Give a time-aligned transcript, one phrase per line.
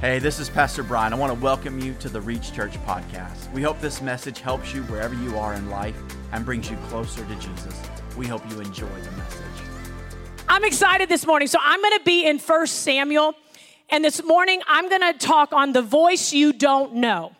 [0.00, 1.12] Hey, this is Pastor Brian.
[1.12, 3.52] I want to welcome you to the Reach Church podcast.
[3.52, 7.24] We hope this message helps you wherever you are in life and brings you closer
[7.24, 7.74] to Jesus.
[8.16, 9.42] We hope you enjoy the message.
[10.48, 11.48] I'm excited this morning.
[11.48, 13.34] So I'm going to be in First Samuel,
[13.90, 17.32] and this morning I'm going to talk on the voice you don't know.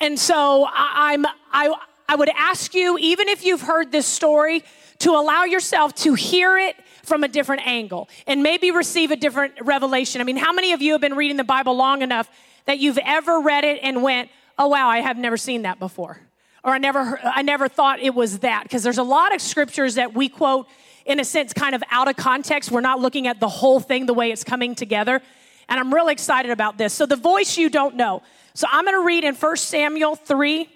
[0.00, 1.72] And so I, I'm I
[2.10, 4.64] I would ask you, even if you've heard this story,
[4.98, 6.74] to allow yourself to hear it
[7.04, 10.20] from a different angle and maybe receive a different revelation.
[10.20, 12.28] I mean, how many of you have been reading the Bible long enough
[12.64, 14.28] that you've ever read it and went,
[14.58, 16.18] "Oh wow, I have never seen that before."
[16.64, 19.94] Or I never I never thought it was that because there's a lot of scriptures
[19.94, 20.66] that we quote
[21.06, 22.72] in a sense kind of out of context.
[22.72, 25.22] We're not looking at the whole thing the way it's coming together.
[25.68, 26.92] And I'm really excited about this.
[26.92, 28.22] So the voice you don't know.
[28.54, 30.68] So I'm going to read in 1 Samuel 3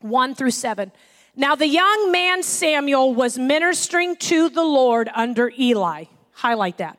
[0.00, 0.92] 1 through 7.
[1.34, 6.04] Now, the young man Samuel was ministering to the Lord under Eli.
[6.32, 6.98] Highlight that.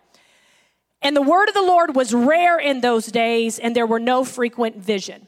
[1.02, 4.24] And the word of the Lord was rare in those days, and there were no
[4.24, 5.28] frequent vision.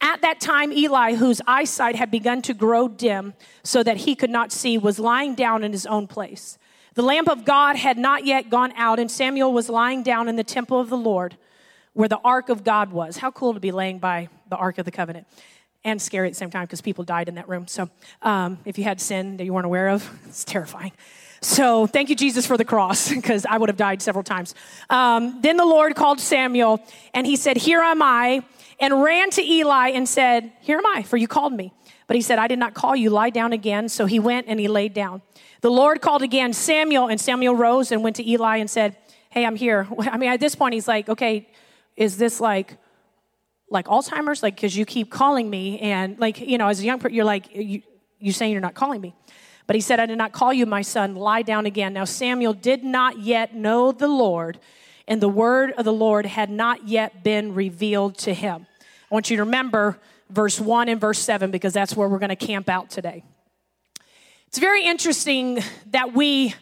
[0.00, 4.30] At that time, Eli, whose eyesight had begun to grow dim so that he could
[4.30, 6.56] not see, was lying down in his own place.
[6.94, 10.36] The lamp of God had not yet gone out, and Samuel was lying down in
[10.36, 11.36] the temple of the Lord
[11.94, 13.16] where the ark of God was.
[13.16, 15.26] How cool to be laying by the ark of the covenant
[15.84, 17.66] and scary at the same time because people died in that room.
[17.66, 17.88] So
[18.22, 20.92] um, if you had sin that you weren't aware of, it's terrifying.
[21.40, 24.54] So thank you, Jesus, for the cross because I would have died several times.
[24.90, 26.82] Um, then the Lord called Samuel
[27.14, 28.42] and he said, Here am I,
[28.80, 31.72] and ran to Eli and said, Here am I, for you called me.
[32.06, 33.88] But he said, I did not call you, lie down again.
[33.88, 35.20] So he went and he laid down.
[35.60, 38.96] The Lord called again Samuel, and Samuel rose and went to Eli and said,
[39.30, 39.86] Hey, I'm here.
[40.00, 41.48] I mean, at this point, he's like, Okay,
[41.96, 42.76] is this like,
[43.70, 44.42] like Alzheimer's?
[44.42, 47.24] Like, because you keep calling me, and like, you know, as a young person, you're
[47.24, 47.82] like, you,
[48.18, 49.14] you saying you're not calling me.
[49.66, 51.14] But he said, I did not call you, my son.
[51.14, 51.92] Lie down again.
[51.92, 54.58] Now, Samuel did not yet know the Lord,
[55.06, 58.66] and the word of the Lord had not yet been revealed to him.
[58.80, 59.98] I want you to remember
[60.30, 63.24] verse 1 and verse 7 because that's where we're going to camp out today.
[64.46, 65.60] It's very interesting
[65.90, 66.54] that we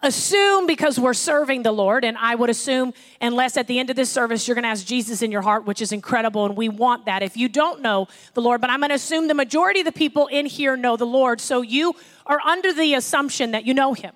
[0.00, 3.96] assume because we're serving the Lord, and I would assume, unless at the end of
[3.96, 6.68] this service you're going to ask Jesus in your heart, which is incredible, and we
[6.68, 9.80] want that if you don't know the Lord, but I'm going to assume the majority
[9.80, 11.94] of the people in here know the Lord, so you
[12.26, 14.14] are under the assumption that you know Him.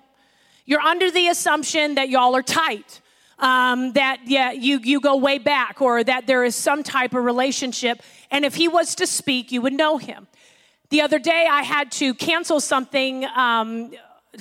[0.65, 3.01] You're under the assumption that y'all are tight.
[3.39, 7.25] Um, that yeah you you go way back or that there is some type of
[7.25, 10.27] relationship and if he was to speak you would know him
[10.91, 13.91] the other day i had to cancel something um,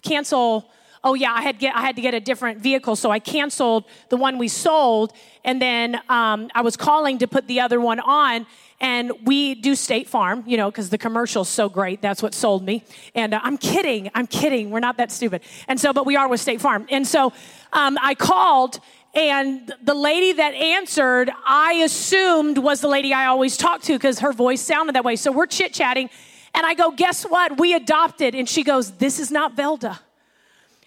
[0.03, 0.71] cancel
[1.05, 3.85] oh yeah, I had get I had to get a different vehicle, so I canceled
[4.09, 5.13] the one we sold,
[5.45, 8.47] and then um, I was calling to put the other one on.
[8.81, 12.03] And we do State Farm, you know, because the commercial's so great.
[12.03, 12.83] That's what sold me.
[13.15, 14.11] And uh, I'm kidding.
[14.13, 14.73] I'm kidding.
[14.73, 15.43] We're not that stupid.
[15.69, 16.89] And so, but we are with State Farm.
[16.91, 17.33] And so
[17.73, 18.81] um, I called,
[19.15, 24.19] and the lady that answered, I assumed was the lady I always talk to because
[24.19, 25.15] her voice sounded that way.
[25.15, 26.11] So we're chit chatting.
[26.53, 27.61] And I go, guess what?
[27.61, 28.35] We adopted.
[28.35, 30.01] And she goes, this is not Velda.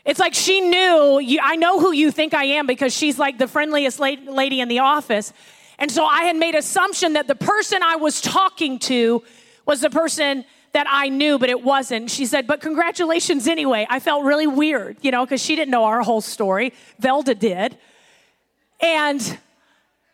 [0.06, 3.40] It's like she knew, you, I know who you think I am because she's like
[3.40, 5.34] the friendliest lady in the office.
[5.80, 9.24] And so I had made assumption that the person I was talking to
[9.66, 12.12] was the person that I knew, but it wasn't.
[12.12, 13.88] She said, but congratulations anyway.
[13.90, 16.74] I felt really weird, you know, because she didn't know our whole story.
[17.02, 17.78] Velda did.
[18.82, 19.40] And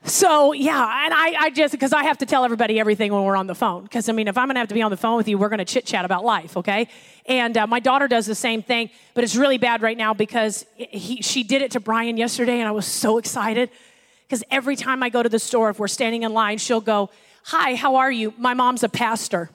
[0.03, 3.35] so yeah, and I, I just because I have to tell everybody everything when we're
[3.35, 3.84] on the phone.
[3.84, 5.50] Because I mean, if I'm gonna have to be on the phone with you, we're
[5.50, 6.88] gonna chit chat about life, okay?
[7.31, 10.66] And uh, my daughter does the same thing, but it's really bad right now because
[10.75, 13.69] he, she did it to Brian yesterday, and I was so excited
[14.28, 17.09] because every time I go to the store, if we're standing in line, she'll go,
[17.46, 18.34] "Hi, how are you?
[18.38, 19.50] My mom's a pastor."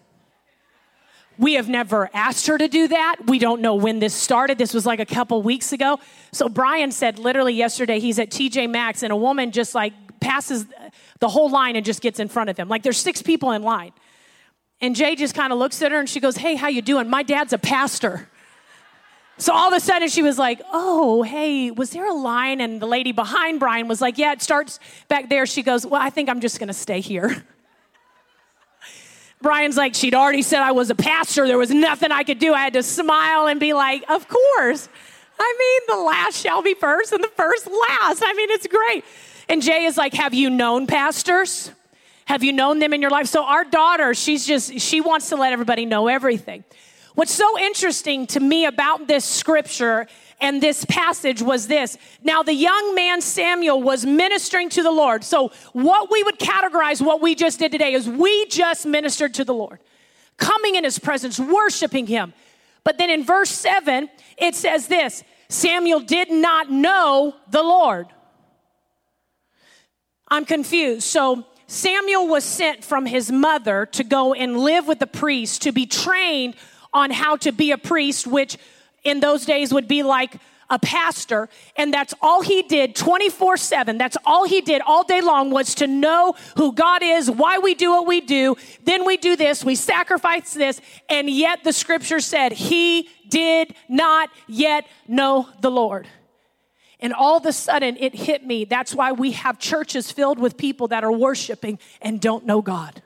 [1.36, 3.16] We have never asked her to do that.
[3.26, 4.56] We don't know when this started.
[4.56, 6.00] This was like a couple weeks ago.
[6.32, 10.65] So Brian said literally yesterday he's at TJ Maxx and a woman just like passes
[11.20, 12.70] the whole line and just gets in front of him.
[12.70, 13.92] Like there's six people in line.
[14.81, 17.09] And Jay just kind of looks at her and she goes, "Hey, how you doing?
[17.09, 18.28] My dad's a pastor."
[19.38, 22.81] So all of a sudden she was like, "Oh, hey, was there a line?" And
[22.81, 24.78] the lady behind Brian was like, "Yeah, it starts
[25.09, 27.45] back there." She goes, "Well, I think I'm just going to stay here."
[29.42, 31.47] Brian's like, "She'd already said I was a pastor.
[31.47, 32.53] There was nothing I could do.
[32.53, 34.89] I had to smile and be like, "Of course."
[35.39, 38.22] I mean, the last shall be first and the first last.
[38.24, 39.04] I mean, it's great.
[39.48, 41.71] And Jay is like, Have you known pastors?
[42.27, 43.27] Have you known them in your life?
[43.27, 46.65] So our daughter, she's just, she wants to let everybody know everything.
[47.15, 50.07] What's so interesting to me about this scripture
[50.41, 51.97] and this passage was this.
[52.23, 55.25] Now, the young man Samuel was ministering to the Lord.
[55.25, 59.45] So, what we would categorize what we just did today is we just ministered to
[59.45, 59.78] the Lord,
[60.37, 62.34] coming in his presence, worshiping him.
[62.84, 68.09] But then in verse 7, it says this Samuel did not know the Lord.
[70.28, 71.05] I'm confused.
[71.05, 75.72] So Samuel was sent from his mother to go and live with the priest to
[75.72, 76.54] be trained
[76.92, 78.57] on how to be a priest, which
[79.04, 80.36] in those days would be like
[80.68, 83.98] a pastor, and that's all he did 24 7.
[83.98, 87.74] That's all he did all day long was to know who God is, why we
[87.74, 88.57] do what we do.
[88.84, 94.30] Then we do this, we sacrifice this, and yet the scripture said he did not
[94.48, 96.09] yet know the Lord.
[97.01, 98.65] And all of a sudden it hit me.
[98.65, 103.03] That's why we have churches filled with people that are worshiping and don't know God.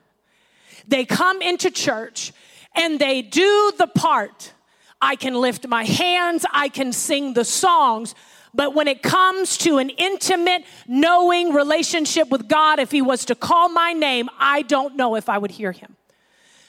[0.87, 2.33] They come into church
[2.75, 4.53] and they do the part
[5.01, 8.15] I can lift my hands, I can sing the songs.
[8.53, 13.35] But when it comes to an intimate, knowing relationship with God, if He was to
[13.35, 15.97] call my name, I don't know if I would hear Him.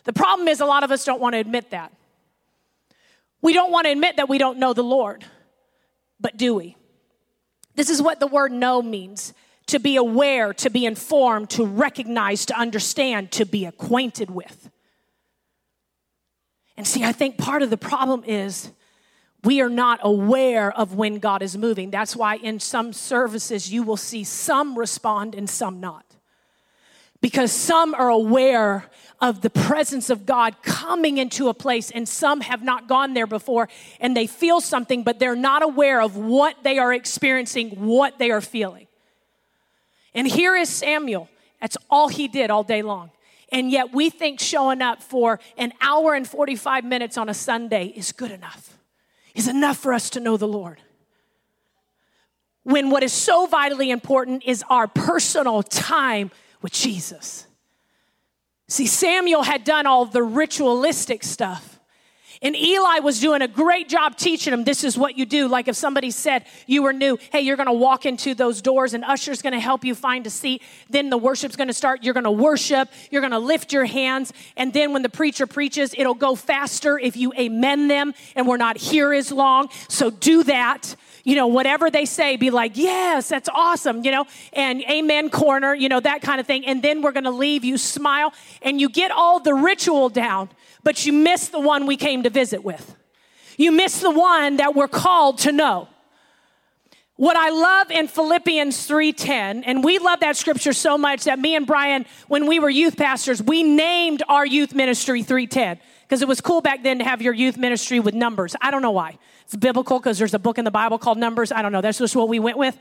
[0.04, 1.92] The problem is, a lot of us don't want to admit that.
[3.42, 5.26] We don't want to admit that we don't know the Lord,
[6.20, 6.78] but do we?
[7.76, 9.34] This is what the word know means
[9.68, 14.70] to be aware, to be informed, to recognize, to understand, to be acquainted with.
[16.76, 18.72] And see, I think part of the problem is
[19.44, 21.92] we are not aware of when God is moving.
[21.92, 26.06] That's why in some services you will see some respond and some not.
[27.22, 28.86] Because some are aware
[29.22, 33.28] of the presence of God coming into a place, and some have not gone there
[33.28, 33.70] before
[34.00, 38.32] and they feel something, but they're not aware of what they are experiencing, what they
[38.32, 38.88] are feeling.
[40.16, 41.30] And here is Samuel.
[41.62, 43.12] That's all he did all day long.
[43.52, 47.88] And yet we think showing up for an hour and 45 minutes on a Sunday
[47.88, 48.78] is good enough,
[49.36, 50.82] is enough for us to know the Lord.
[52.64, 56.32] When what is so vitally important is our personal time
[56.62, 57.48] with Jesus.
[58.72, 61.78] See, Samuel had done all the ritualistic stuff.
[62.42, 65.50] And Eli was doing a great job teaching him this is what you do.
[65.50, 69.04] Like if somebody said you were new, hey, you're gonna walk into those doors and
[69.04, 70.64] usher's gonna help you find a seat.
[70.90, 72.02] Then the worship's gonna start.
[72.02, 72.88] You're gonna worship.
[73.12, 74.32] You're gonna lift your hands.
[74.56, 78.56] And then when the preacher preaches, it'll go faster if you amen them and we're
[78.56, 79.68] not here as long.
[79.90, 84.26] So do that you know, whatever they say, be like, yes, that's awesome, you know,
[84.54, 86.66] and amen corner, you know, that kind of thing.
[86.66, 90.50] And then we're going to leave, you smile, and you get all the ritual down
[90.84, 92.96] but you miss the one we came to visit with.
[93.58, 95.88] You miss the one that we're called to know.
[97.16, 101.56] What I love in Philippians 3:10, and we love that scripture so much that me
[101.56, 105.80] and Brian, when we were youth pastors, we named our youth ministry 310
[106.12, 108.54] because it was cool back then to have your youth ministry with numbers.
[108.60, 109.18] I don't know why.
[109.46, 111.54] It's biblical because there's a book in the Bible called Numbers.
[111.54, 111.80] I don't know.
[111.80, 112.78] That's just what we went with.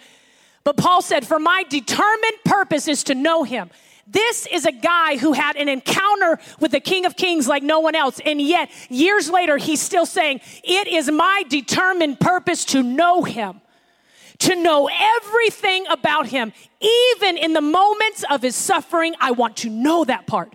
[0.64, 3.70] But Paul said, For my determined purpose is to know him
[4.08, 7.78] this is a guy who had an encounter with the King of Kings like no
[7.78, 8.18] one else.
[8.26, 13.60] And yet, years later, he's still saying, It is my determined purpose to know him,
[14.40, 16.52] to know everything about him.
[16.80, 20.52] Even in the moments of his suffering, I want to know that part.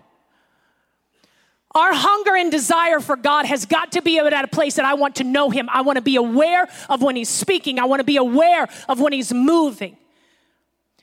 [1.76, 4.94] Our hunger and desire for God has got to be at a place that I
[4.94, 5.68] want to know Him.
[5.70, 7.78] I want to be aware of when He's speaking.
[7.78, 9.98] I want to be aware of when He's moving.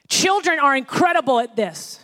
[0.09, 1.99] Children are incredible at this.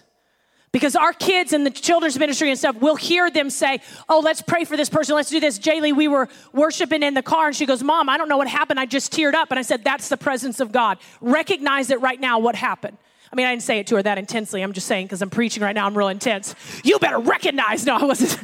[0.72, 4.44] Because our kids in the children's ministry and stuff, we'll hear them say, Oh, let's
[4.44, 5.16] pray for this person.
[5.16, 5.58] Let's do this.
[5.58, 8.48] Jaylee, we were worshiping in the car and she goes, Mom, I don't know what
[8.48, 8.80] happened.
[8.80, 9.50] I just teared up.
[9.50, 11.00] And I said, That's the presence of God.
[11.22, 12.98] Recognize it right now what happened.
[13.32, 14.62] I mean, I didn't say it to her that intensely.
[14.62, 16.56] I'm just saying because I'm preaching right now, I'm real intense.
[16.84, 17.86] You better recognize.
[17.90, 18.44] No, I wasn't.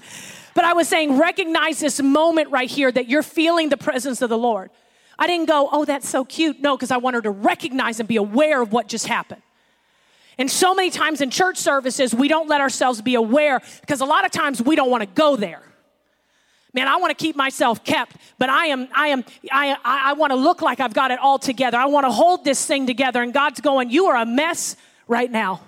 [0.53, 4.29] But I was saying, recognize this moment right here that you're feeling the presence of
[4.29, 4.69] the Lord.
[5.19, 6.61] I didn't go, Oh, that's so cute.
[6.61, 9.41] No, because I want her to recognize and be aware of what just happened.
[10.37, 14.05] And so many times in church services, we don't let ourselves be aware because a
[14.05, 15.61] lot of times we don't want to go there.
[16.75, 20.31] Man, I want to keep myself kept, but I am, I am, I, I want
[20.31, 21.77] to look like I've got it all together.
[21.77, 23.21] I want to hold this thing together.
[23.21, 24.75] And God's going, You are a mess
[25.07, 25.61] right now.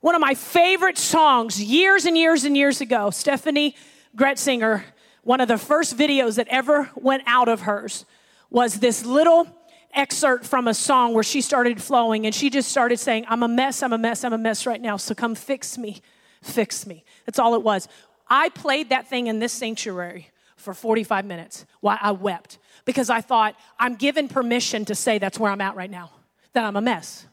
[0.00, 3.76] One of my favorite songs years and years and years ago, Steffany
[4.16, 4.82] Gretzinger,
[5.22, 8.04] one of the first videos that ever went out of hers
[8.50, 9.46] was this little
[9.94, 13.48] excerpt from a song where she started flowing and she just started saying, I'm a
[13.48, 14.96] mess, I'm a mess, I'm a mess right now.
[14.96, 16.02] So come fix me,
[16.42, 17.04] fix me.
[17.26, 17.86] That's all it was.
[18.26, 20.31] I played that thing in this sanctuary
[20.62, 25.38] for 45 minutes while I wept because I thought, I'm given permission to say that's
[25.38, 26.10] where I'm at right now,
[26.52, 27.26] that I'm a mess,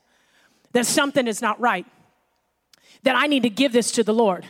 [0.74, 1.86] that something is not right,
[3.04, 4.46] that I need to give this to the Lord.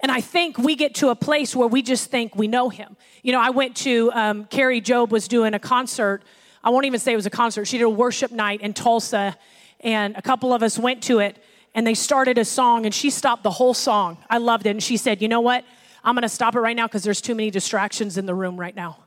[0.00, 2.96] And I think we get to a place where we just think we know him.
[3.22, 6.22] You know, I went to, um, Kari Jobe was doing a concert.
[6.62, 7.66] I won't even say it was a concert.
[7.66, 9.36] She did a worship night in Tulsa,
[9.80, 11.42] and a couple of us went to it,
[11.74, 14.18] and they started a song, and she stopped the whole song.
[14.28, 14.70] I loved it.
[14.70, 15.64] And she said, You know what?
[16.04, 18.60] I'm going to stop it right now because there's too many distractions in the room
[18.60, 18.98] right now.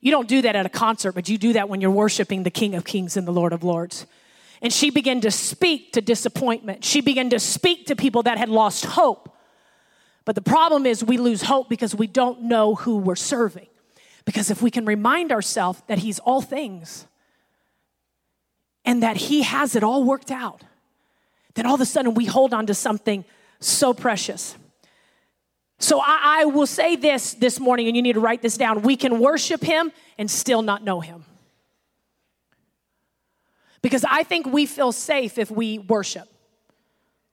[0.00, 2.50] You don't do that at a concert, but you do that when you're worshiping the
[2.50, 4.06] King of Kings and the Lord of Lords.
[4.62, 6.84] And she began to speak to disappointment.
[6.84, 9.34] She began to speak to people that had lost hope.
[10.24, 13.66] But the problem is, we lose hope because we don't know who we're serving.
[14.24, 17.06] Because if we can remind ourselves that He's all things
[18.84, 20.62] and that He has it all worked out,
[21.54, 23.24] then all of a sudden we hold on to something
[23.60, 24.56] so precious.
[25.80, 28.82] So I, I, will say this this morning, and you need to write this down.
[28.82, 31.24] We can worship Him and still not know Him.
[33.80, 36.28] Because I think we feel safe if we worship.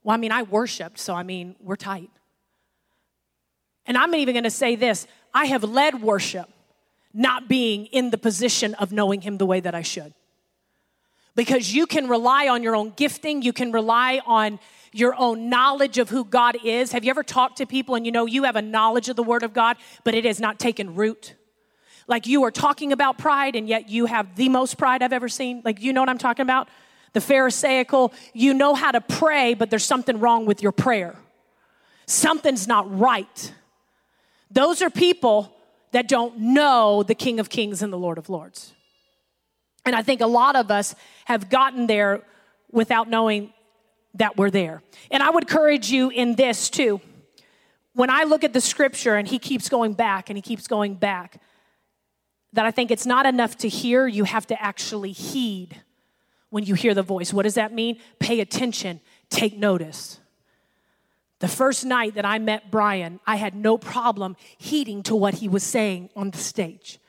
[0.02, 2.10] Well, I mean, I worshiped, so I mean, we're tight.
[3.86, 6.50] And I'm even gonna say this I have led worship
[7.14, 10.14] not being in the position of knowing Him the way that I should.
[11.36, 14.60] Because you can rely on your own gifting, you can rely on
[14.94, 16.92] your own knowledge of who God is.
[16.92, 19.24] Have you ever talked to people and you know you have a knowledge of the
[19.24, 21.36] Word of God, but it has not taken root?
[22.08, 25.30] Like you are talking about pride and yet you have the most pride I've ever
[25.30, 25.62] seen.
[25.66, 26.70] Like, you know what I'm talking about?
[27.14, 31.16] The Pharisaical, you know how to pray, but there's something wrong with your prayer.
[32.06, 33.54] Something's not right.
[34.50, 35.54] Those are people
[35.92, 38.74] that don't know the King of Kings and the Lord of Lords.
[39.86, 42.24] And I think a lot of us have gotten there
[42.72, 43.54] without knowing
[44.18, 44.82] that we're there.
[45.10, 47.02] And I would encourage you in this too.
[47.94, 50.96] When I look at the scripture and he keeps going back and he keeps going
[50.96, 51.42] back,
[52.54, 55.82] that I think it's not enough to hear, you have to actually heed
[56.50, 57.34] when you hear the voice.
[57.34, 58.00] What does that mean?
[58.20, 60.20] Pay attention, take notice.
[61.40, 65.48] The first night that I met Brian, I had no problem heeding to what he
[65.48, 67.00] was saying on the stage.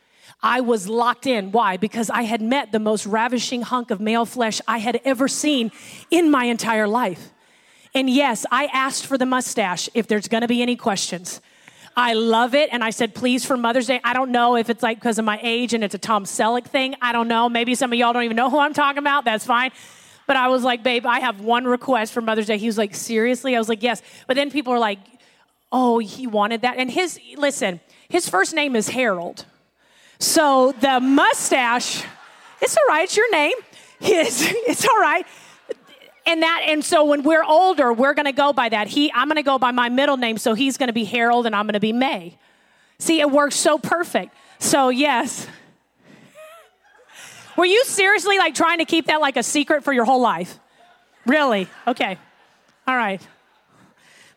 [0.42, 1.50] I was locked in.
[1.50, 1.76] Why?
[1.76, 5.72] Because I had met the most ravishing hunk of male flesh I had ever seen
[6.10, 7.32] in my entire life.
[7.94, 11.40] And yes, I asked for the mustache if there's gonna be any questions.
[11.96, 12.68] I love it.
[12.70, 15.24] And I said, please, for Mother's Day, I don't know if it's like because of
[15.24, 16.94] my age and it's a Tom Selleck thing.
[17.02, 17.48] I don't know.
[17.48, 19.24] Maybe some of y'all don't even know who I'm talking about.
[19.24, 19.72] That's fine.
[20.28, 22.56] But I was like, babe, I have one request for Mother's Day.
[22.56, 23.56] He was like, seriously?
[23.56, 24.00] I was like, yes.
[24.28, 25.00] But then people are like,
[25.72, 26.76] oh, he wanted that.
[26.76, 29.44] And his, listen, his first name is Harold.
[30.18, 32.04] So the mustache,
[32.60, 33.54] it's all right, it's your name.
[34.00, 35.26] It's, it's all right.
[36.24, 38.86] And that, and so when we're older, we're gonna go by that.
[38.86, 41.66] He, I'm gonna go by my middle name, so he's gonna be Harold and I'm
[41.66, 42.38] gonna be May.
[43.00, 44.32] See, it works so perfect.
[44.60, 45.48] So yes.
[47.56, 50.60] Were you seriously like trying to keep that like a secret for your whole life?
[51.26, 51.66] Really?
[51.88, 52.16] Okay.
[52.86, 53.20] All right.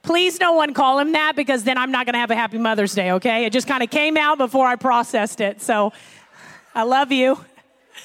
[0.04, 2.58] Please no one call him that because then I'm not going to have a happy
[2.58, 3.46] Mother's Day, okay?
[3.46, 5.62] It just kind of came out before I processed it.
[5.62, 5.94] So
[6.74, 7.44] I love you.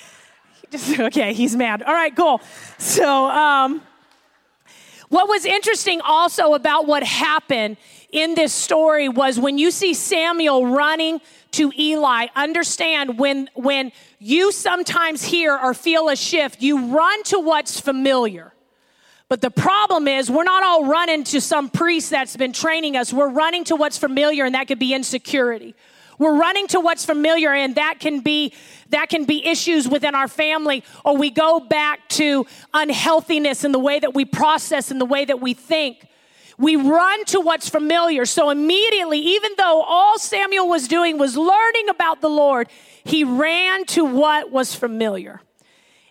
[0.72, 1.84] Just, okay, he's mad.
[1.84, 2.40] All right, cool.
[2.78, 3.80] So, um,
[5.08, 7.76] what was interesting also about what happened
[8.10, 11.20] in this story was when you see Samuel running
[11.52, 17.38] to Eli, understand when, when you sometimes hear or feel a shift, you run to
[17.38, 18.52] what's familiar.
[19.28, 23.12] But the problem is, we're not all running to some priest that's been training us.
[23.12, 25.74] We're running to what's familiar, and that could be insecurity.
[26.18, 28.52] We're running to what's familiar, and that can be
[28.90, 33.80] that can be issues within our family, or we go back to unhealthiness in the
[33.80, 36.06] way that we process and the way that we think.
[36.56, 38.24] We run to what's familiar.
[38.24, 42.68] So immediately, even though all Samuel was doing was learning about the Lord,
[43.04, 45.42] he ran to what was familiar.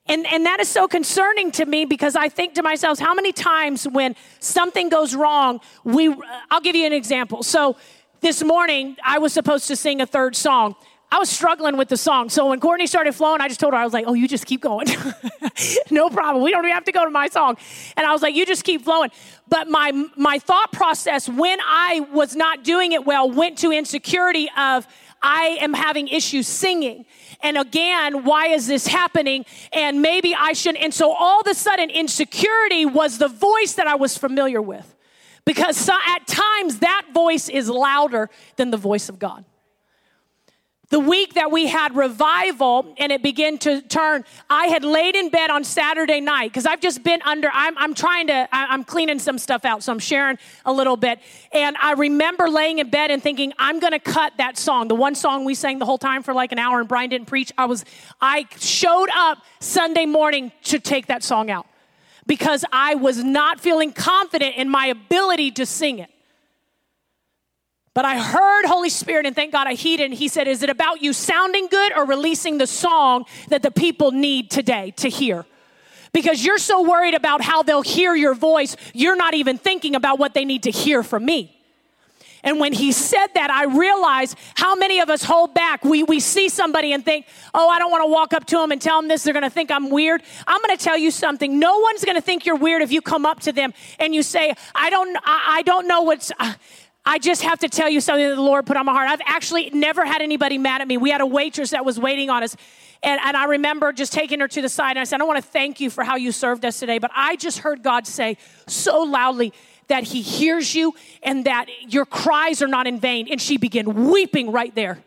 [0.08, 3.32] And, and that is so concerning to me because I think to myself, how many
[3.32, 6.16] times when something goes wrong, we,
[6.52, 7.42] I'll give you an example.
[7.42, 7.76] So
[8.22, 10.76] this morning, I was supposed to sing a third song.
[11.15, 12.27] I was struggling with the song.
[12.27, 14.45] So when Courtney started flowing, I just told her, I was like, oh, you just
[14.45, 14.88] keep going.
[15.89, 16.43] no problem.
[16.43, 17.55] We don't even have to go to my song.
[17.95, 19.12] And I was like, you just keep flowing.
[19.48, 24.50] But my, my thought process when I was not doing it well went to insecurity
[24.57, 24.86] of,
[25.22, 27.05] I am having issues singing.
[27.41, 29.45] And again, why is this happening?
[29.72, 30.84] And maybe I shouldn't.
[30.84, 34.93] And so all of a sudden, insecurity was the voice that I was familiar with.
[35.45, 39.45] Because at times, that voice is louder than the voice of God
[40.89, 45.30] the week that we had revival and it began to turn i had laid in
[45.30, 48.84] bed on saturday night because i've just been under I'm, I'm trying to I, i'm
[48.84, 51.20] cleaning some stuff out so i'm sharing a little bit.
[51.51, 54.88] And i remember laying in bed and thinking i'm going to cut that song.
[54.88, 57.27] The one song we sang the whole time for like an hour and brian didn't
[57.27, 57.86] preach i was
[58.22, 61.65] i showed up sunday morning to take that song out
[62.27, 66.10] because i was not feeling confident in my ability to sing it
[67.96, 70.12] but I heard Holy Spirit, and thank God I heeded.
[70.12, 73.72] And He said, Is it about you sounding good or releasing the song that the
[73.72, 75.46] people need today to hear?
[76.12, 80.20] Because you're so worried about how they'll hear your voice, you're not even thinking about
[80.20, 81.54] what they need to hear from me.
[82.44, 85.84] And when he said that, I realized how many of us hold back.
[85.84, 87.25] We, we see somebody and think,
[87.56, 89.24] oh, I don't want to walk up to them and tell them this.
[89.24, 90.22] They're going to think I'm weird.
[90.46, 91.58] I'm going to tell you something.
[91.58, 94.22] No one's going to think you're weird if you come up to them and you
[94.22, 96.32] say, I don't, I, I don't know what's.
[96.40, 96.54] Uh,
[97.06, 99.10] I just have to tell you something that the Lord put on my heart.
[99.10, 100.98] I've actually never had anybody mad at me.
[100.98, 102.56] We had a waitress that was waiting on us.
[103.04, 105.44] And, and I remember just taking her to the side and I said, I want
[105.44, 106.98] to thank you for how you served us today.
[106.98, 109.54] But I just heard God say so loudly,
[109.88, 113.28] that he hears you and that your cries are not in vain.
[113.30, 115.00] And she began weeping right there.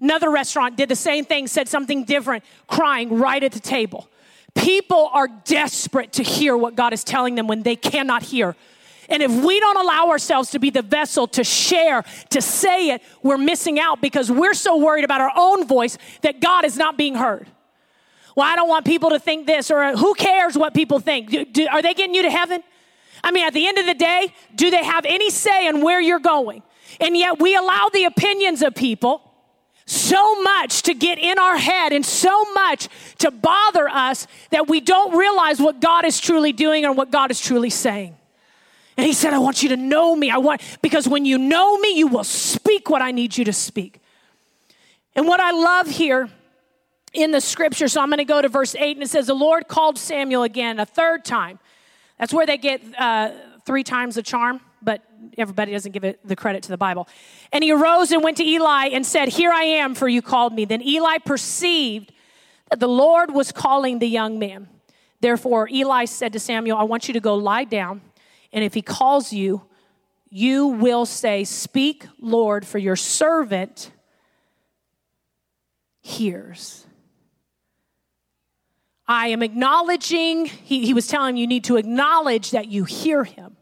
[0.00, 4.08] Another restaurant did the same thing, said something different, crying right at the table.
[4.54, 8.56] People are desperate to hear what God is telling them when they cannot hear.
[9.10, 13.02] And if we don't allow ourselves to be the vessel to share, to say it,
[13.22, 16.96] we're missing out because we're so worried about our own voice that God is not
[16.96, 17.48] being heard.
[18.36, 21.30] Well, I don't want people to think this, or who cares what people think?
[21.30, 22.62] Do, do, are they getting you to heaven?
[23.24, 26.00] I mean, at the end of the day, do they have any say in where
[26.00, 26.62] you're going?
[27.00, 29.22] And yet we allow the opinions of people
[29.86, 32.88] so much to get in our head and so much
[33.18, 37.32] to bother us that we don't realize what God is truly doing and what God
[37.32, 38.16] is truly saying.
[39.00, 40.30] And he said, I want you to know me.
[40.30, 43.52] I want, because when you know me, you will speak what I need you to
[43.52, 43.98] speak.
[45.14, 46.28] And what I love here
[47.14, 49.32] in the scripture, so I'm going to go to verse 8, and it says, The
[49.32, 51.58] Lord called Samuel again a third time.
[52.18, 53.30] That's where they get uh,
[53.64, 55.02] three times the charm, but
[55.38, 57.08] everybody doesn't give it the credit to the Bible.
[57.54, 60.52] And he arose and went to Eli and said, Here I am, for you called
[60.52, 60.66] me.
[60.66, 62.12] Then Eli perceived
[62.68, 64.68] that the Lord was calling the young man.
[65.22, 68.02] Therefore, Eli said to Samuel, I want you to go lie down,
[68.52, 69.62] and if he calls you,
[70.28, 73.90] you will say, Speak, Lord, for your servant
[76.00, 76.86] hears.
[79.06, 83.56] I am acknowledging, he, he was telling you need to acknowledge that you hear him.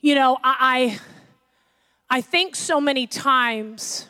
[0.00, 0.98] You know, I,
[2.08, 4.06] I think so many times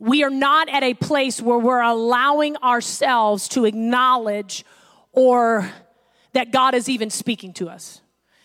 [0.00, 4.64] we are not at a place where we're allowing ourselves to acknowledge
[5.12, 5.70] or
[6.32, 8.00] that God is even speaking to us.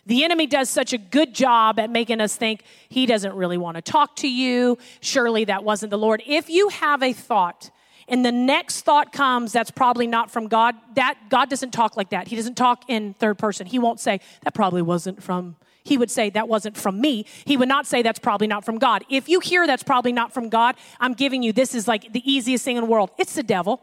[0.05, 3.75] The enemy does such a good job at making us think he doesn't really want
[3.75, 4.77] to talk to you.
[5.01, 6.21] Surely that wasn't the Lord.
[6.27, 7.71] If you have a thought
[8.07, 12.11] and the next thought comes that's probably not from God, that God doesn't talk like
[12.11, 12.27] that.
[12.27, 13.65] He doesn't talk in third person.
[13.65, 17.25] He won't say, that probably wasn't from, he would say, that wasn't from me.
[17.45, 19.03] He would not say, that's probably not from God.
[19.09, 22.21] If you hear that's probably not from God, I'm giving you, this is like the
[22.31, 23.09] easiest thing in the world.
[23.17, 23.81] It's the devil.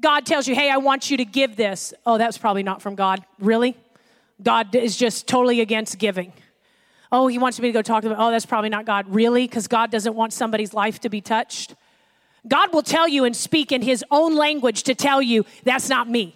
[0.00, 1.92] God tells you, hey, I want you to give this.
[2.06, 3.22] Oh, that's probably not from God.
[3.38, 3.76] Really?
[4.42, 6.32] God is just totally against giving.
[7.10, 8.18] Oh, he wants me to go talk to them.
[8.18, 9.06] Oh, that's probably not God.
[9.08, 9.46] Really?
[9.46, 11.74] Because God doesn't want somebody's life to be touched.
[12.48, 16.08] God will tell you and speak in his own language to tell you that's not
[16.08, 16.34] me.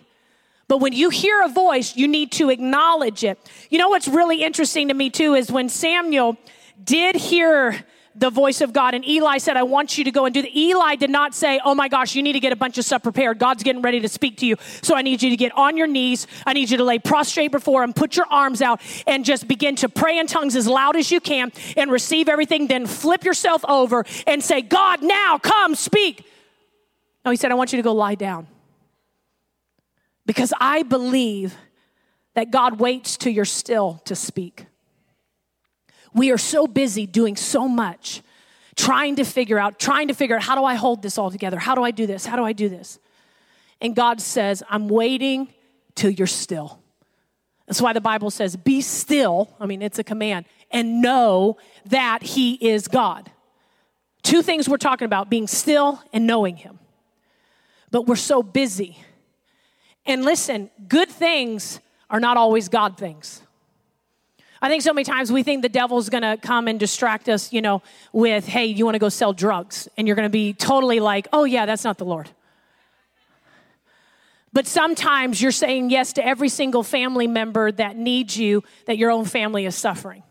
[0.68, 3.38] But when you hear a voice, you need to acknowledge it.
[3.70, 6.36] You know what's really interesting to me too is when Samuel
[6.82, 7.84] did hear
[8.18, 8.94] the voice of God.
[8.94, 10.56] And Eli said, I want you to go and do that.
[10.56, 13.02] Eli did not say, Oh my gosh, you need to get a bunch of stuff
[13.02, 13.38] prepared.
[13.38, 14.56] God's getting ready to speak to you.
[14.82, 16.26] So I need you to get on your knees.
[16.46, 19.76] I need you to lay prostrate before him, put your arms out, and just begin
[19.76, 22.66] to pray in tongues as loud as you can and receive everything.
[22.66, 26.24] Then flip yourself over and say, God, now come speak.
[27.24, 28.46] No, he said, I want you to go lie down.
[30.24, 31.56] Because I believe
[32.34, 34.66] that God waits till you're still to speak.
[36.16, 38.22] We are so busy doing so much,
[38.74, 41.58] trying to figure out, trying to figure out how do I hold this all together?
[41.58, 42.24] How do I do this?
[42.24, 42.98] How do I do this?
[43.82, 45.48] And God says, I'm waiting
[45.94, 46.80] till you're still.
[47.66, 49.54] That's why the Bible says, be still.
[49.60, 53.30] I mean, it's a command, and know that He is God.
[54.22, 56.78] Two things we're talking about being still and knowing Him.
[57.90, 58.98] But we're so busy.
[60.06, 63.42] And listen, good things are not always God things.
[64.62, 67.60] I think so many times we think the devil's gonna come and distract us, you
[67.60, 69.88] know, with, hey, you wanna go sell drugs.
[69.96, 72.30] And you're gonna be totally like, oh, yeah, that's not the Lord.
[74.52, 79.10] But sometimes you're saying yes to every single family member that needs you, that your
[79.10, 80.22] own family is suffering.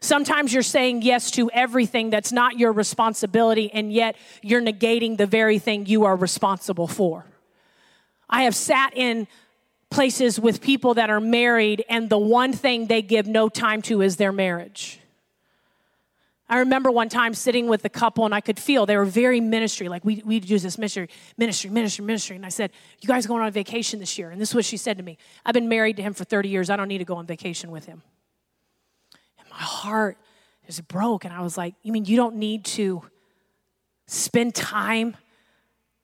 [0.00, 5.26] Sometimes you're saying yes to everything that's not your responsibility, and yet you're negating the
[5.26, 7.26] very thing you are responsible for.
[8.28, 9.26] I have sat in
[9.94, 14.02] places with people that are married, and the one thing they give no time to
[14.02, 14.98] is their marriage.
[16.48, 19.40] I remember one time sitting with a couple and I could feel they were very
[19.40, 22.36] ministry, like we, we do this ministry, ministry, ministry, ministry.
[22.36, 24.30] And I said, You guys going on vacation this year?
[24.30, 26.48] And this is what she said to me I've been married to him for 30
[26.48, 26.70] years.
[26.70, 28.02] I don't need to go on vacation with him.
[29.38, 30.18] And my heart
[30.66, 31.24] just broke.
[31.24, 33.02] And I was like, You mean you don't need to
[34.06, 35.16] spend time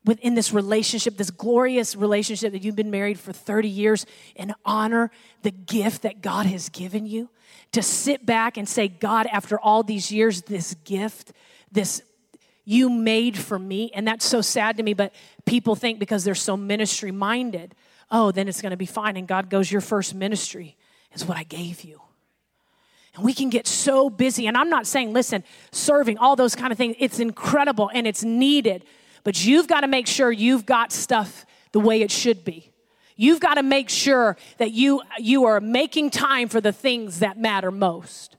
[0.05, 5.11] within this relationship, this glorious relationship that you've been married for 30 years, and honor
[5.43, 7.29] the gift that God has given you?
[7.73, 11.33] To sit back and say, God, after all these years, this gift,
[11.71, 12.03] this
[12.65, 13.91] you made for me.
[13.95, 15.13] And that's so sad to me, but
[15.45, 17.75] people think because they're so ministry minded,
[18.11, 19.17] oh, then it's going to be fine.
[19.17, 20.77] And God goes, Your first ministry
[21.13, 22.01] is what I gave you.
[23.15, 24.47] And we can get so busy.
[24.47, 28.23] And I'm not saying, listen, serving, all those kind of things, it's incredible and it's
[28.23, 28.85] needed.
[29.25, 32.71] But you've got to make sure you've got stuff the way it should be.
[33.17, 37.39] You've got to make sure that you, you are making time for the things that
[37.39, 38.37] matter most.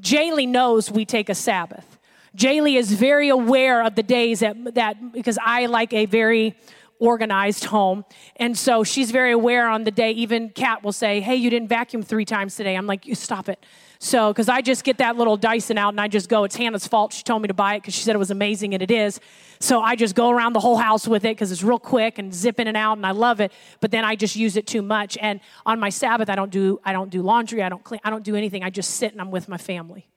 [0.00, 1.98] Jaylee knows we take a Sabbath.
[2.36, 6.56] Jaylee is very aware of the days that, that because I like a very
[7.02, 8.04] organized home.
[8.36, 11.68] And so she's very aware on the day, even Kat will say, Hey, you didn't
[11.68, 12.76] vacuum three times today.
[12.76, 13.64] I'm like, You stop it.
[13.98, 16.88] So, because I just get that little Dyson out and I just go, it's Hannah's
[16.88, 17.12] fault.
[17.12, 19.20] She told me to buy it because she said it was amazing and it is.
[19.60, 22.34] So I just go around the whole house with it because it's real quick and
[22.34, 23.52] zip in and out and I love it.
[23.78, 25.16] But then I just use it too much.
[25.18, 27.62] And on my Sabbath, I don't do, I don't do laundry.
[27.62, 28.00] I don't clean.
[28.02, 28.64] I don't do anything.
[28.64, 30.08] I just sit and I'm with my family.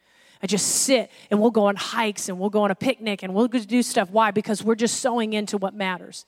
[0.42, 3.36] I just sit and we'll go on hikes and we'll go on a picnic and
[3.36, 4.10] we'll do stuff.
[4.10, 4.32] Why?
[4.32, 6.26] Because we're just sowing into what matters.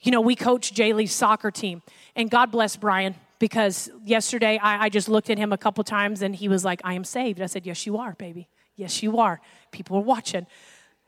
[0.00, 1.82] You know, we coach Jaylee's soccer team,
[2.14, 6.22] and God bless Brian because yesterday I, I just looked at him a couple times
[6.22, 7.40] and he was like, I am saved.
[7.40, 8.48] I said, Yes, you are, baby.
[8.76, 9.40] Yes, you are.
[9.70, 10.46] People are watching.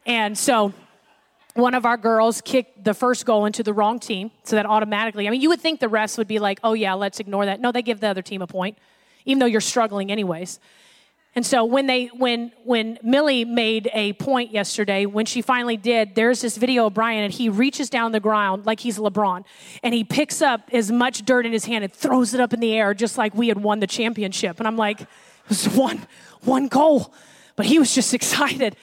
[0.04, 0.72] And so
[1.54, 4.30] one of our girls kicked the first goal into the wrong team.
[4.44, 6.94] So that automatically, I mean, you would think the rest would be like, oh, yeah,
[6.94, 7.60] let's ignore that.
[7.60, 8.78] No, they give the other team a point,
[9.24, 10.60] even though you're struggling anyways.
[11.36, 16.14] And so when they when when Millie made a point yesterday, when she finally did,
[16.14, 19.44] there's this video of Brian and he reaches down the ground like he's LeBron
[19.82, 22.60] and he picks up as much dirt in his hand and throws it up in
[22.60, 24.58] the air just like we had won the championship.
[24.58, 25.08] And I'm like, it
[25.50, 26.06] was one
[26.40, 27.12] one goal.
[27.54, 28.74] But he was just excited.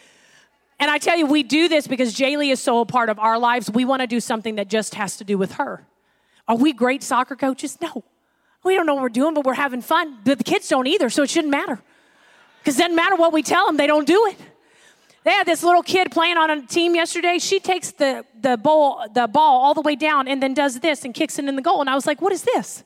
[0.80, 3.40] And I tell you, we do this because Jaylee is so a part of our
[3.40, 3.72] lives.
[3.72, 5.88] We want to do something that just has to do with her.
[6.48, 7.80] Are we great soccer coaches?
[7.82, 8.04] No.
[8.64, 10.20] We don't know what we're doing, but we're having fun.
[10.24, 11.82] But the kids don't either, so it shouldn't matter.
[12.64, 14.38] Because doesn't matter what we tell them, they don't do it.
[15.26, 17.40] They had this little kid playing on a team yesterday.
[17.40, 21.04] She takes the, the, ball, the ball all the way down and then does this
[21.04, 21.82] and kicks it in the goal.
[21.82, 22.84] And I was like, what is this?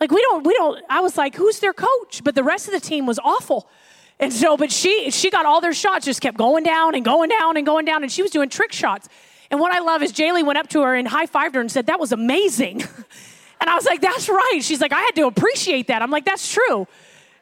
[0.00, 2.22] Like, we don't, we don't, I was like, who's their coach?
[2.24, 3.68] But the rest of the team was awful.
[4.18, 7.30] And so, but she, she got all their shots, just kept going down and going
[7.30, 8.02] down and going down.
[8.02, 9.08] And she was doing trick shots.
[9.50, 11.70] And what I love is Jaylee went up to her and high fived her and
[11.70, 12.82] said, that was amazing.
[13.60, 14.60] and I was like, that's right.
[14.62, 16.02] She's like, I had to appreciate that.
[16.02, 16.86] I'm like, that's true.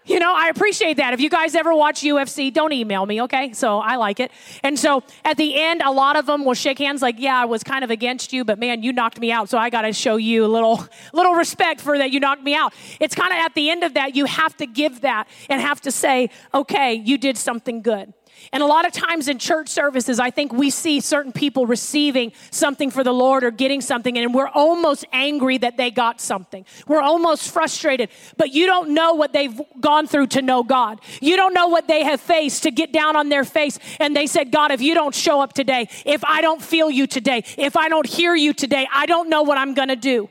[0.07, 1.13] You know, I appreciate that.
[1.13, 3.53] If you guys ever watch UFC, don't email me, okay?
[3.53, 4.33] So I like it.
[4.63, 7.45] And so at the end, a lot of them will shake hands like, yeah, I
[7.45, 9.51] was kind of against you, but man, you knocked me out.
[9.51, 12.55] So I got to show you a little, little respect for that you knocked me
[12.55, 12.73] out.
[12.99, 15.83] It's kind of at the end of that, you have to give that and have
[15.83, 18.15] to say, okay, you did something good.
[18.53, 22.33] And a lot of times in church services, I think we see certain people receiving
[22.51, 26.65] something for the Lord or getting something, and we're almost angry that they got something.
[26.87, 31.01] We're almost frustrated, but you don't know what they've gone through to know God.
[31.21, 33.79] You don't know what they have faced to get down on their face.
[33.99, 37.07] And they said, God, if you don't show up today, if I don't feel you
[37.07, 40.29] today, if I don't hear you today, I don't know what I'm going to do.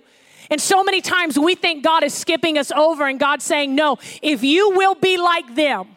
[0.50, 3.98] And so many times we think God is skipping us over, and God's saying, No,
[4.22, 5.95] if you will be like them,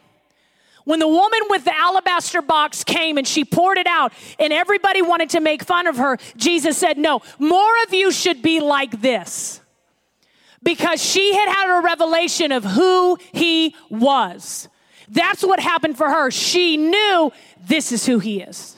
[0.85, 5.01] when the woman with the alabaster box came and she poured it out and everybody
[5.01, 9.01] wanted to make fun of her, Jesus said, No, more of you should be like
[9.01, 9.61] this.
[10.61, 14.69] Because she had had a revelation of who he was.
[15.09, 16.31] That's what happened for her.
[16.31, 18.77] She knew this is who he is.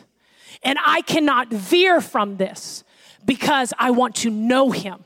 [0.63, 2.84] And I cannot veer from this
[3.24, 5.04] because I want to know him.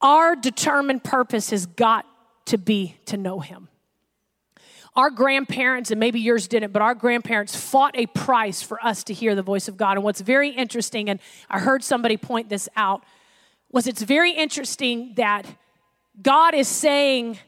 [0.00, 2.06] Our determined purpose has got
[2.46, 3.68] to be to know him.
[4.98, 9.14] Our grandparents, and maybe yours didn't, but our grandparents fought a price for us to
[9.14, 9.92] hear the voice of God.
[9.92, 13.04] And what's very interesting, and I heard somebody point this out,
[13.70, 15.46] was it's very interesting that
[16.20, 17.38] God is saying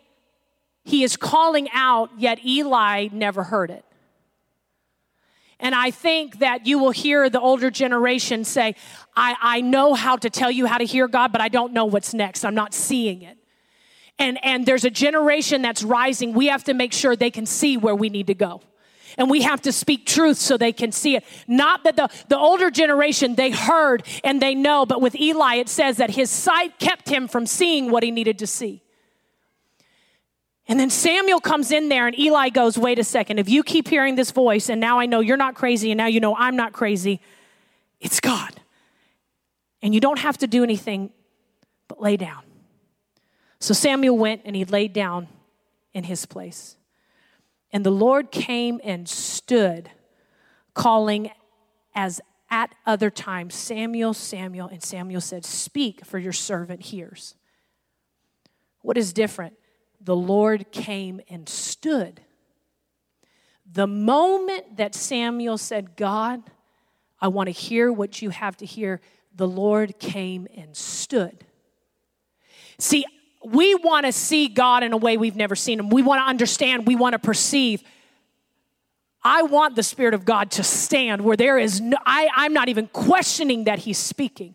[0.85, 3.85] he is calling out, yet Eli never heard it.
[5.59, 8.77] And I think that you will hear the older generation say,
[9.17, 11.87] I, I know how to tell you how to hear God, but I don't know
[11.87, 12.45] what's next.
[12.45, 13.40] I'm not seeing it
[14.21, 17.79] and, and there's a generation that's rising, we have to make sure they can see
[17.79, 18.61] where we need to go.
[19.17, 21.25] And we have to speak truth so they can see it.
[21.49, 25.69] Not that the, the older generation, they heard and they know, but with Eli, it
[25.69, 28.83] says that his sight kept him from seeing what he needed to see.
[30.69, 33.89] And then Samuel comes in there, and Eli goes, Wait a second, if you keep
[33.89, 36.55] hearing this voice, and now I know you're not crazy, and now you know I'm
[36.55, 37.21] not crazy,
[37.99, 38.55] it's God.
[39.83, 41.11] And you don't have to do anything
[41.89, 42.43] but lay down.
[43.61, 45.29] So Samuel went and he laid down
[45.93, 46.77] in his place.
[47.73, 49.91] And the Lord came and stood,
[50.75, 51.31] calling
[51.95, 52.21] as
[52.51, 57.37] at other times, Samuel, Samuel, and Samuel said, Speak, for your servant hears.
[58.83, 59.55] What is different?
[60.01, 62.23] The Lord came and stood.
[63.73, 66.43] The moment that Samuel said, God,
[67.21, 69.01] I want to hear what you have to hear,
[69.33, 71.45] the Lord came and stood.
[72.79, 73.05] See,
[73.45, 75.89] we want to see God in a way we've never seen him.
[75.89, 77.83] We want to understand, we want to perceive.
[79.23, 82.69] I want the Spirit of God to stand where there is no, I, I'm not
[82.69, 84.55] even questioning that He's speaking.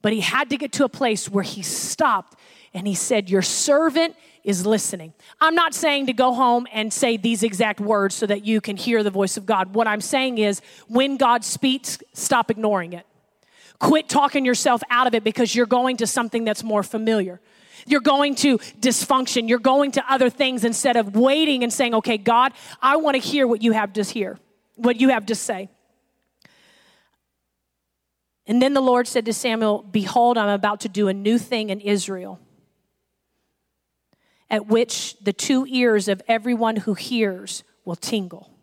[0.00, 2.38] But He had to get to a place where He stopped
[2.72, 4.14] and He said, Your servant
[4.44, 5.12] is listening.
[5.40, 8.76] I'm not saying to go home and say these exact words so that you can
[8.76, 9.74] hear the voice of God.
[9.74, 13.06] What I'm saying is, when God speaks, stop ignoring it.
[13.78, 17.40] Quit talking yourself out of it because you're going to something that's more familiar.
[17.86, 19.48] You're going to dysfunction.
[19.48, 23.20] You're going to other things instead of waiting and saying, okay, God, I want to
[23.20, 24.38] hear what you have to hear,
[24.76, 25.68] what you have to say.
[28.48, 31.68] And then the Lord said to Samuel, Behold, I'm about to do a new thing
[31.70, 32.40] in Israel,
[34.50, 38.57] at which the two ears of everyone who hears will tingle.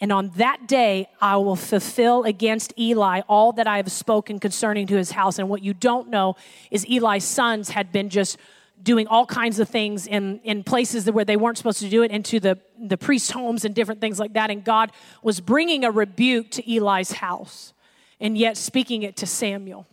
[0.00, 4.86] And on that day, I will fulfill against Eli all that I have spoken concerning
[4.88, 5.38] to his house.
[5.38, 6.36] And what you don't know
[6.70, 8.38] is Eli's sons had been just
[8.80, 12.12] doing all kinds of things in, in places where they weren't supposed to do it,
[12.12, 14.50] into the, the priest's homes and different things like that.
[14.50, 17.72] And God was bringing a rebuke to Eli's house
[18.20, 19.86] and yet speaking it to Samuel.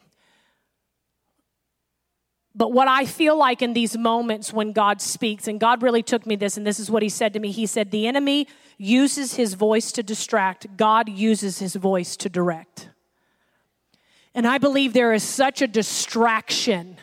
[2.55, 6.25] But what I feel like in these moments when God speaks, and God really took
[6.25, 9.35] me this, and this is what He said to me He said, The enemy uses
[9.35, 12.89] his voice to distract, God uses his voice to direct.
[14.33, 16.97] And I believe there is such a distraction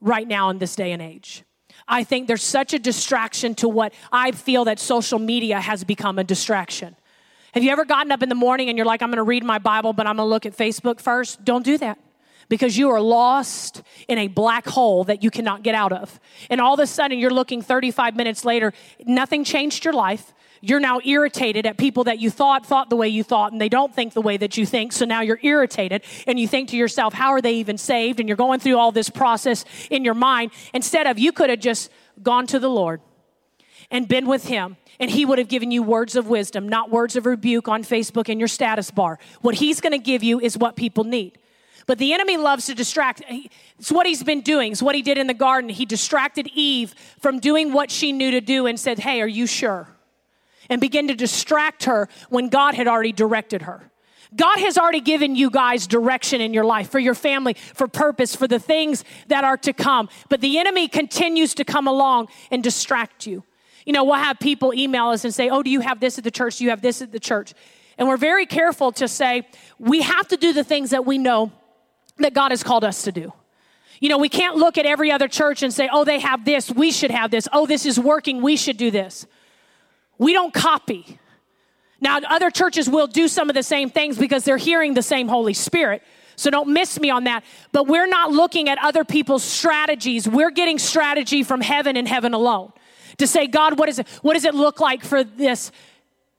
[0.00, 1.42] right now in this day and age.
[1.88, 6.18] I think there's such a distraction to what I feel that social media has become
[6.18, 6.96] a distraction.
[7.52, 9.58] Have you ever gotten up in the morning and you're like, I'm gonna read my
[9.58, 11.44] Bible, but I'm gonna look at Facebook first?
[11.44, 11.98] Don't do that
[12.48, 16.20] because you are lost in a black hole that you cannot get out of.
[16.50, 18.72] And all of a sudden, you're looking 35 minutes later,
[19.04, 20.32] nothing changed your life.
[20.60, 23.68] You're now irritated at people that you thought thought the way you thought and they
[23.68, 24.92] don't think the way that you think.
[24.92, 28.20] So now you're irritated and you think to yourself, how are they even saved?
[28.20, 31.60] And you're going through all this process in your mind instead of you could have
[31.60, 31.90] just
[32.22, 33.00] gone to the Lord
[33.90, 37.16] and been with Him and he would have given you words of wisdom, not words
[37.16, 39.18] of rebuke on Facebook and your status bar.
[39.42, 41.38] What he's going to give you is what people need.
[41.86, 43.22] But the enemy loves to distract.
[43.78, 44.72] It's what he's been doing.
[44.72, 45.70] It's what he did in the garden.
[45.70, 49.46] He distracted Eve from doing what she knew to do and said, Hey, are you
[49.46, 49.88] sure?
[50.68, 53.90] and begin to distract her when God had already directed her.
[54.34, 58.34] God has already given you guys direction in your life, for your family, for purpose,
[58.34, 60.08] for the things that are to come.
[60.28, 63.44] But the enemy continues to come along and distract you.
[63.86, 66.24] You know, we'll have people email us and say, Oh, do you have this at
[66.24, 66.56] the church?
[66.56, 67.54] Do you have this at the church?
[67.98, 69.46] And we're very careful to say,
[69.78, 71.50] we have to do the things that we know
[72.18, 73.32] that God has called us to do.
[74.00, 76.70] You know, we can't look at every other church and say, oh, they have this,
[76.70, 77.48] we should have this.
[77.52, 79.26] Oh, this is working, we should do this.
[80.18, 81.18] We don't copy.
[82.00, 85.28] Now, other churches will do some of the same things because they're hearing the same
[85.28, 86.02] Holy Spirit.
[86.36, 87.42] So don't miss me on that.
[87.72, 90.28] But we're not looking at other people's strategies.
[90.28, 92.72] We're getting strategy from heaven and heaven alone.
[93.18, 94.06] To say, God, what is it?
[94.20, 95.72] What does it look like for this?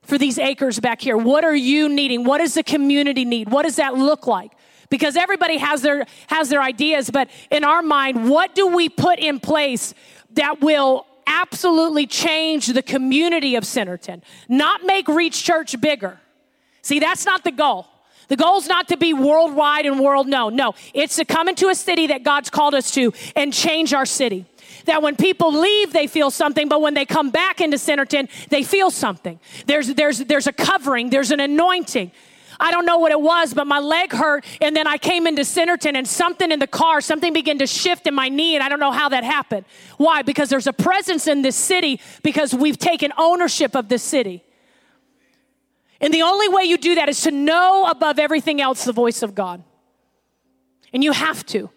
[0.03, 2.23] For these acres back here, what are you needing?
[2.23, 3.49] What does the community need?
[3.49, 4.51] What does that look like?
[4.89, 9.19] Because everybody has their has their ideas, but in our mind, what do we put
[9.19, 9.93] in place
[10.31, 16.17] that will absolutely change the community of Centerton, not make Reach Church bigger.
[16.81, 17.85] See, that's not the goal.
[18.29, 20.55] The goal is not to be worldwide and world known.
[20.55, 24.05] No, it's to come into a city that God's called us to and change our
[24.05, 24.45] city.
[24.85, 28.63] That when people leave, they feel something, but when they come back into Centerton, they
[28.63, 29.39] feel something.
[29.65, 32.11] There's, there's, there's a covering, there's an anointing.
[32.59, 34.45] I don't know what it was, but my leg hurt.
[34.61, 38.07] And then I came into Centerton and something in the car, something began to shift
[38.07, 38.55] in my knee.
[38.55, 39.65] And I don't know how that happened.
[39.97, 40.21] Why?
[40.21, 44.43] Because there's a presence in this city because we've taken ownership of this city.
[45.99, 49.23] And the only way you do that is to know above everything else the voice
[49.23, 49.63] of God.
[50.93, 51.69] And you have to.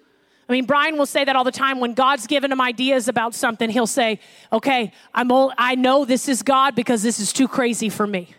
[0.49, 1.79] I mean, Brian will say that all the time.
[1.79, 4.19] When God's given him ideas about something, he'll say,
[4.53, 8.35] Okay, I'm old, I know this is God because this is too crazy for me.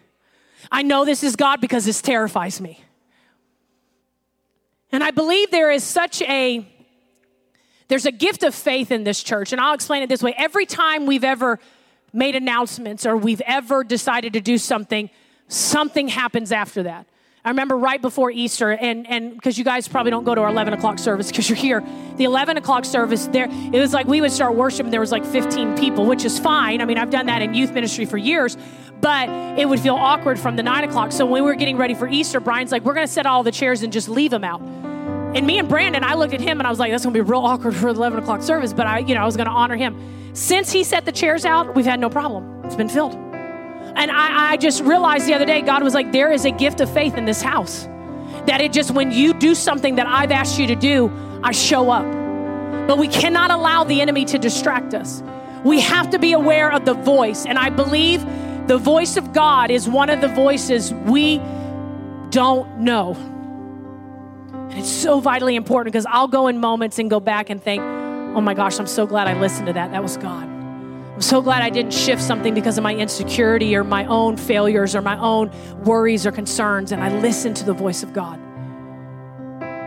[0.71, 2.83] I know this is God because this terrifies me.
[4.91, 6.67] And I believe there is such a
[7.87, 10.33] there's a gift of faith in this church and I'll explain it this way.
[10.37, 11.59] Every time we've ever
[12.13, 15.09] made announcements or we've ever decided to do something,
[15.47, 17.05] something happens after that.
[17.43, 20.49] I remember right before Easter, and and because you guys probably don't go to our
[20.49, 21.83] 11 o'clock service because you're here.
[22.17, 25.11] The 11 o'clock service, there it was like we would start worship, and there was
[25.11, 26.81] like 15 people, which is fine.
[26.81, 28.57] I mean, I've done that in youth ministry for years,
[29.01, 31.11] but it would feel awkward from the nine o'clock.
[31.11, 33.43] So when we were getting ready for Easter, Brian's like, we're going to set all
[33.43, 34.61] the chairs and just leave them out.
[34.61, 37.23] And me and Brandon, I looked at him and I was like, that's going to
[37.23, 39.47] be real awkward for the 11 o'clock service, but I, you know, I was going
[39.47, 39.97] to honor him.
[40.33, 42.63] Since he set the chairs out, we've had no problem.
[42.65, 43.13] It's been filled.
[43.13, 46.79] And I, I just realized the other day, God was like, there is a gift
[46.79, 47.83] of faith in this house.
[48.45, 51.11] That it just, when you do something that I've asked you to do,
[51.43, 52.05] I show up.
[52.87, 55.21] But we cannot allow the enemy to distract us.
[55.63, 57.45] We have to be aware of the voice.
[57.45, 58.25] And I believe
[58.67, 61.39] the voice of God is one of the voices we
[62.29, 63.13] don't know.
[64.53, 67.81] And it's so vitally important because I'll go in moments and go back and think,
[67.81, 69.91] oh my gosh, I'm so glad I listened to that.
[69.91, 70.43] That was God.
[70.43, 74.95] I'm so glad I didn't shift something because of my insecurity or my own failures
[74.95, 75.51] or my own
[75.83, 78.39] worries or concerns, and I listened to the voice of God.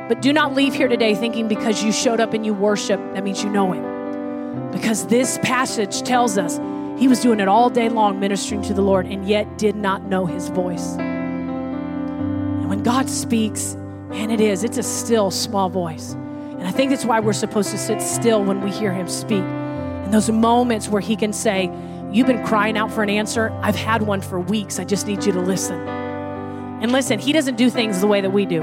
[0.08, 3.24] But do not leave here today thinking because you showed up and you worship, that
[3.24, 4.70] means you know Him.
[4.70, 6.58] Because this passage tells us
[6.96, 10.04] he was doing it all day long, ministering to the Lord, and yet did not
[10.04, 10.94] know His voice.
[10.94, 13.74] And when God speaks,
[14.08, 16.12] man, it is, it's a still, small voice.
[16.12, 19.42] And I think that's why we're supposed to sit still when we hear Him speak
[19.42, 21.70] In those moments where He can say,
[22.12, 23.50] You've been crying out for an answer.
[23.60, 24.78] I've had one for weeks.
[24.78, 25.88] I just need you to listen.
[25.88, 28.62] And listen, He doesn't do things the way that we do.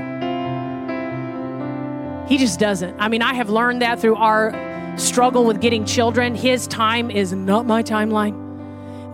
[2.30, 2.96] He just doesn't.
[2.98, 4.71] I mean, I have learned that through our
[5.02, 6.36] struggle with getting children.
[6.36, 8.38] His time is not my timeline.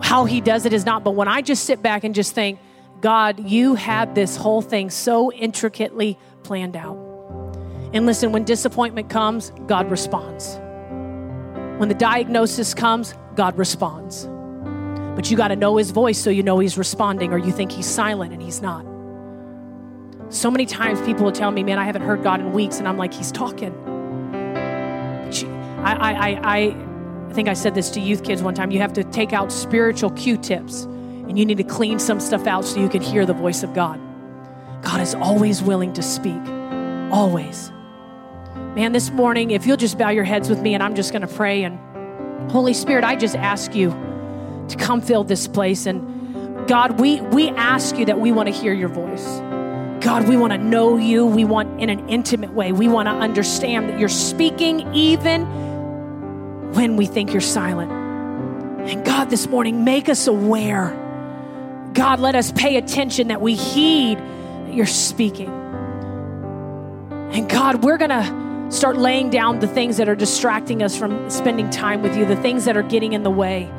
[0.02, 1.02] How He does it is not.
[1.02, 2.58] But when I just sit back and just think,
[3.00, 6.96] God, you had this whole thing so intricately planned out.
[7.92, 10.58] And listen, when disappointment comes, God responds.
[11.78, 14.28] When the diagnosis comes, God responds.
[15.14, 17.72] But you got to know his voice so you know he's responding, or you think
[17.72, 18.84] he's silent and he's not.
[20.28, 22.86] So many times people will tell me, man, I haven't heard God in weeks, and
[22.86, 23.72] I'm like, he's talking.
[25.84, 26.58] I, I, I,
[27.28, 28.70] I think I said this to youth kids one time.
[28.70, 32.46] You have to take out spiritual Q tips and you need to clean some stuff
[32.46, 34.00] out so you can hear the voice of God.
[34.82, 36.40] God is always willing to speak,
[37.12, 37.70] always.
[38.74, 41.22] Man, this morning, if you'll just bow your heads with me and I'm just going
[41.22, 41.64] to pray.
[41.64, 41.78] And
[42.50, 43.90] Holy Spirit, I just ask you
[44.68, 45.86] to come fill this place.
[45.86, 49.26] And God, we, we ask you that we want to hear your voice.
[50.00, 51.26] God, we want to know you.
[51.26, 52.72] We want in an intimate way.
[52.72, 55.42] We want to understand that you're speaking even
[56.74, 57.90] when we think you're silent.
[57.90, 60.90] And God, this morning, make us aware.
[61.92, 65.48] God, let us pay attention that we heed that you're speaking.
[67.32, 71.28] And God, we're going to start laying down the things that are distracting us from
[71.30, 73.70] spending time with you, the things that are getting in the way.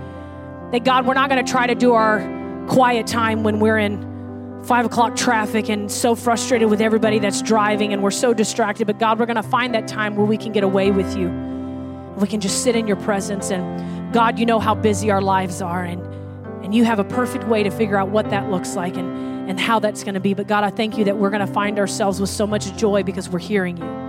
[0.71, 2.19] That God, we're not going to try to do our
[2.67, 7.93] quiet time when we're in five o'clock traffic and so frustrated with everybody that's driving
[7.93, 8.85] and we're so distracted.
[8.85, 11.29] But God, we're going to find that time where we can get away with you.
[12.19, 13.51] We can just sit in your presence.
[13.51, 15.83] And God, you know how busy our lives are.
[15.83, 16.01] And,
[16.63, 19.59] and you have a perfect way to figure out what that looks like and, and
[19.59, 20.33] how that's going to be.
[20.33, 23.03] But God, I thank you that we're going to find ourselves with so much joy
[23.03, 23.99] because we're hearing you.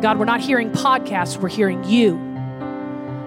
[0.00, 2.14] God, we're not hearing podcasts, we're hearing you.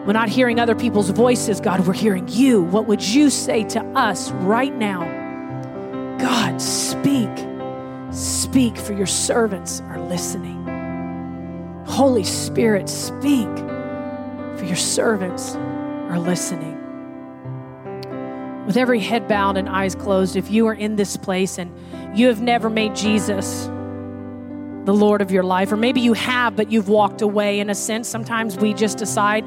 [0.06, 2.62] We're not hearing other people's voices, God, we're hearing you.
[2.64, 5.02] What would you say to us right now?
[6.20, 7.30] God, speak.
[8.12, 10.63] Speak, for your servants are listening.
[11.94, 13.48] Holy Spirit, speak,
[14.58, 16.76] for your servants are listening.
[18.66, 21.72] With every head bowed and eyes closed, if you are in this place and
[22.18, 23.70] you have never made Jesus
[24.86, 25.72] the Lord of your life.
[25.72, 28.10] Or maybe you have, but you've walked away in a sense.
[28.10, 29.46] Sometimes we just decide,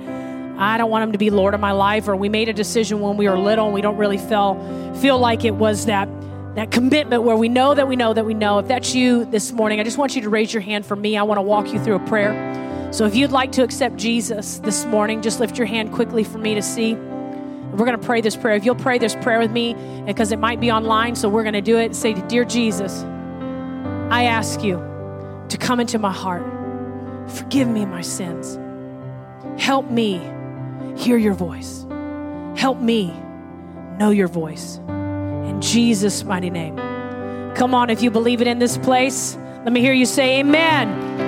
[0.56, 3.00] I don't want him to be Lord of my life, or we made a decision
[3.00, 4.54] when we were little and we don't really feel
[5.00, 6.08] feel like it was that
[6.56, 8.58] that commitment where we know that we know that we know.
[8.58, 11.16] If that's you this morning, I just want you to raise your hand for me.
[11.16, 12.90] I want to walk you through a prayer.
[12.92, 16.38] So if you'd like to accept Jesus this morning, just lift your hand quickly for
[16.38, 16.94] me to see.
[16.94, 18.56] We're going to pray this prayer.
[18.56, 19.74] If you'll pray this prayer with me,
[20.06, 21.94] because it might be online, so we're going to do it.
[21.94, 23.02] Say, Dear Jesus,
[24.10, 24.76] I ask you
[25.50, 26.42] to come into my heart.
[27.30, 28.58] Forgive me my sins.
[29.60, 30.22] Help me
[30.96, 31.84] hear your voice.
[32.56, 33.14] Help me
[33.98, 34.80] know your voice.
[35.46, 36.76] In Jesus' mighty name.
[37.54, 41.25] Come on, if you believe it in this place, let me hear you say, Amen.